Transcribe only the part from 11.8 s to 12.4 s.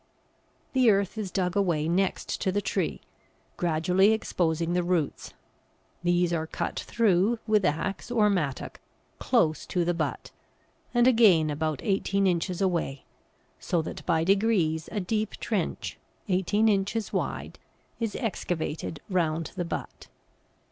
eighteen